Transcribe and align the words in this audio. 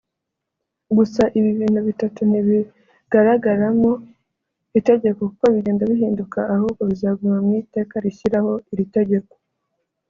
Gusa 0.97 1.21
ibi 1.37 1.49
bintu 1.59 1.79
bitatu 1.87 2.19
ntibigaragaramu 2.29 3.91
itegeko 4.79 5.19
kuko 5.29 5.45
bigenda 5.55 5.83
bihinduka 5.91 6.39
ahubwo 6.55 6.81
bizaguma 6.89 7.37
mu 7.45 7.51
iteka 7.61 7.93
rishyiraho 8.05 8.53
iri 8.73 8.85
tegeko 8.95 9.33